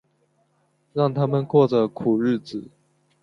[0.93, 2.71] 让他们过着苦日子